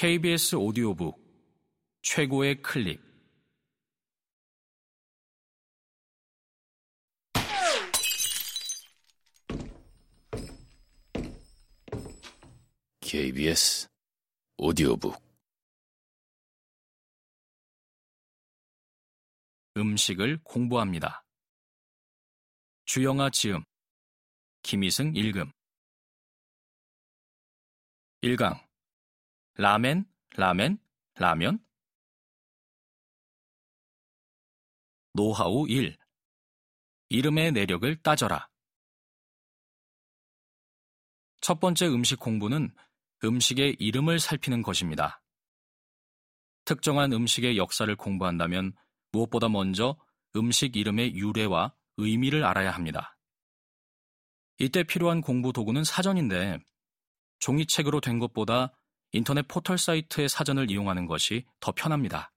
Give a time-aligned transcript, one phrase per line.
[0.00, 1.20] KBS 오디오북
[2.02, 3.02] 최고의 클립
[13.00, 13.88] KBS
[14.56, 15.20] 오디오북.
[19.76, 21.24] 음식을 공부합니다.
[22.84, 23.64] 주영아 지음
[24.62, 25.50] 김희승 읽음.
[28.22, 28.67] 1강
[29.60, 30.04] 라멘,
[30.36, 30.78] 라멘,
[31.16, 31.58] 라면
[35.12, 35.98] 노하우 1
[37.08, 38.48] 이름의 내력을 따져라
[41.40, 42.72] 첫 번째 음식 공부는
[43.24, 45.20] 음식의 이름을 살피는 것입니다.
[46.64, 48.76] 특정한 음식의 역사를 공부한다면
[49.10, 49.98] 무엇보다 먼저
[50.36, 53.18] 음식 이름의 유래와 의미를 알아야 합니다.
[54.60, 56.60] 이때 필요한 공부 도구는 사전인데
[57.40, 58.77] 종이책으로 된 것보다
[59.12, 62.32] 인터넷 포털 사이트의 사전을 이용하는 것이 더 편합니다.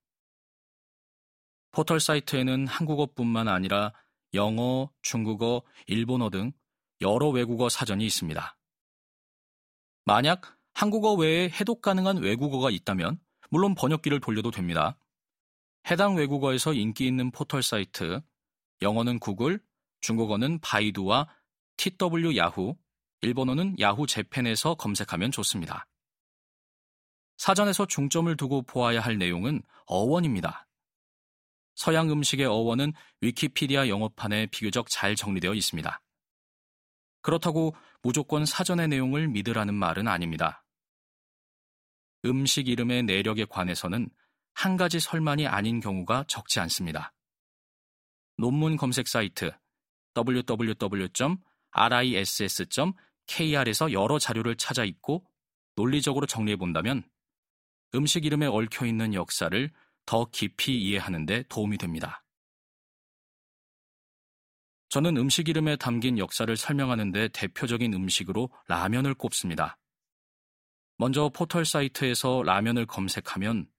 [1.71, 3.93] 포털 사이트에는 한국어뿐만 아니라
[4.33, 6.51] 영어, 중국어, 일본어 등
[7.01, 8.57] 여러 외국어 사전이 있습니다.
[10.05, 13.19] 만약 한국어 외에 해독 가능한 외국어가 있다면
[13.49, 14.97] 물론 번역기를 돌려도 됩니다.
[15.89, 18.21] 해당 외국어에서 인기 있는 포털 사이트,
[18.81, 19.59] 영어는 구글,
[19.99, 21.27] 중국어는 바이두와
[21.77, 22.75] TW 야후,
[23.21, 25.87] 일본어는 야후 재팬에서 검색하면 좋습니다.
[27.41, 30.67] 사전에서 중점을 두고 보아야 할 내용은 어원입니다.
[31.73, 36.03] 서양 음식의 어원은 위키피디아 영어판에 비교적 잘 정리되어 있습니다.
[37.23, 40.63] 그렇다고 무조건 사전의 내용을 믿으라는 말은 아닙니다.
[42.25, 44.11] 음식 이름의 내력에 관해서는
[44.53, 47.11] 한 가지 설만이 아닌 경우가 적지 않습니다.
[48.37, 49.51] 논문 검색 사이트
[50.15, 51.51] www.riss.kr에서
[53.93, 55.25] 여러 자료를 찾아 읽고
[55.75, 57.03] 논리적으로 정리해 본다면
[57.93, 59.69] 음식 이름에 얽혀 있는 역사를
[60.05, 62.23] 더 깊이 이해하는 데 도움이 됩니다.
[64.89, 69.77] 저는 음식 이름에 담긴 역사를 설명하는데 대표적인 음식으로 라면을 꼽습니다.
[70.97, 73.69] 먼저 포털 사이트에서 라면을 검색하면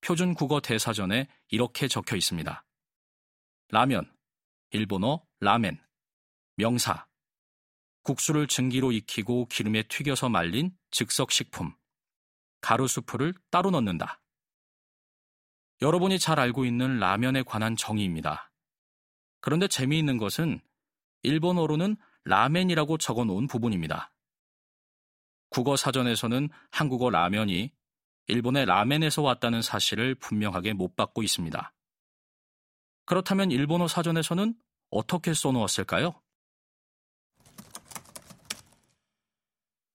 [0.00, 2.64] 표준 국어 대사전에 이렇게 적혀 있습니다.
[3.68, 4.12] 라면,
[4.70, 5.80] 일본어 라멘,
[6.56, 7.06] 명사,
[8.02, 11.74] 국수를 증기로 익히고 기름에 튀겨서 말린 즉석식품,
[12.60, 14.20] 가루수프를 따로 넣는다.
[15.80, 18.52] 여러분이 잘 알고 있는 라면에 관한 정의입니다.
[19.40, 20.60] 그런데 재미있는 것은
[21.22, 24.12] 일본어로는 라멘이라고 적어 놓은 부분입니다.
[25.50, 27.72] 국어 사전에서는 한국어 라면이
[28.28, 31.74] 일본의 라멘에서 왔다는 사실을 분명하게 못 받고 있습니다.
[33.04, 34.54] 그렇다면 일본어 사전에서는
[34.90, 36.21] 어떻게 써놓았을까요?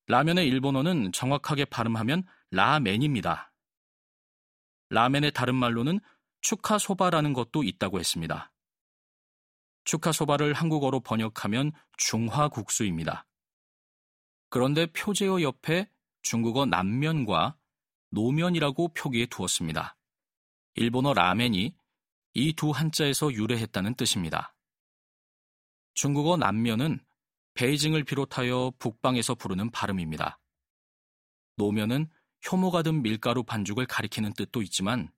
[0.07, 3.53] 라면의 일본어는 정확하게 발음하면 라멘입니다.
[4.89, 5.99] 라멘의 다른 말로는
[6.41, 8.51] 축하소바라는 것도 있다고 했습니다.
[9.83, 13.25] 축하소바를 한국어로 번역하면 중화국수입니다.
[14.49, 15.89] 그런데 표제어 옆에
[16.21, 17.57] 중국어 남면과
[18.11, 19.97] 노면이라고 표기해 두었습니다.
[20.75, 21.75] 일본어 라멘이
[22.33, 24.55] 이 두 한자에서 유래했다는 뜻입니다.
[25.95, 26.99] 중국어 남면은
[27.57, 30.39] 베이징을 비롯하여 북방에서 부르는 발음입니다.
[31.55, 32.07] 노면은
[32.49, 35.11] 효모가 든 밀가루 반죽을 가리키는 뜻도 있지만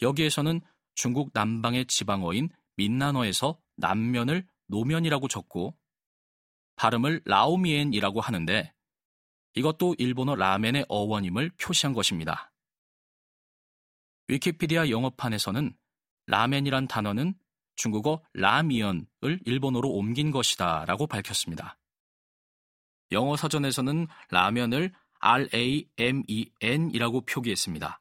[0.00, 0.60] 여기에서는
[0.94, 5.76] 중국 남방의 지방어인 민난어에서 남면을 노면이라고 적고
[6.76, 8.72] 발음을 라오미엔이라고 하는데
[9.56, 12.52] 이것도 일본어 라멘의 어원임을 표시한 것입니다.
[14.28, 15.76] 위키피디아 영어판에서는
[16.26, 17.34] 라멘이란 단어는
[17.76, 21.78] 중국어 라미언을 일본어로 옮긴 것이다 라고 밝혔습니다.
[23.12, 28.00] 영어 사전에서는 라면을 R-A-M-E-N이라고 표기했습니다.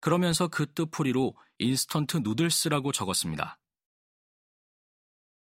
[0.00, 3.58] 그러면서 그 뜻풀이로 instant noodles라고 적었습니다.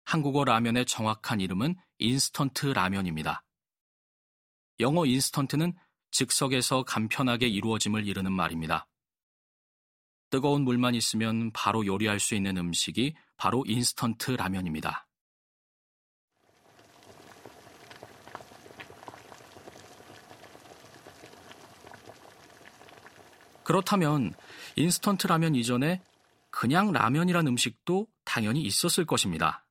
[0.05, 3.43] 한국어 라면의 정확한 이름은 인스턴트 라면입니다.
[4.79, 5.73] 영어 인스턴트는
[6.11, 8.87] 즉석에서 간편하게 이루어짐을 이르는 말입니다.
[10.29, 15.07] 뜨거운 물만 있으면 바로 요리할 수 있는 음식이 바로 인스턴트 라면입니다.
[23.63, 24.34] 그렇다면
[24.75, 26.01] 인스턴트 라면 이전에
[26.49, 29.66] 그냥 라면이란 음식도 당연히 있었을 것입니다.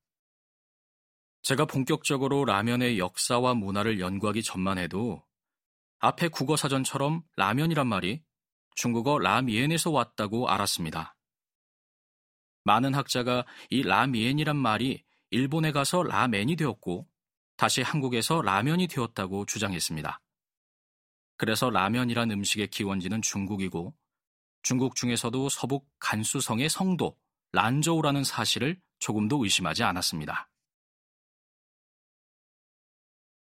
[1.43, 5.25] 제가 본격적으로 라면의 역사와 문화를 연구하기 전만 해도
[5.99, 8.23] 앞에 국어 사전처럼 라면이란 말이
[8.75, 11.16] 중국어 라미엔에서 왔다고 알았습니다.
[12.67, 17.07] 많은 학자가 이 라미엔이란 말이 일본에 가서 라멘이 되었고
[17.57, 20.21] 다시 한국에서 라면이 되었다고 주장했습니다.
[21.37, 23.95] 그래서 라면이란 음식의 기원지는 중국이고
[24.63, 27.17] 중국 중에서도 서북 간수성의 성도
[27.53, 30.49] 란저우라는 사실을 조금도 의심하지 않았습니다.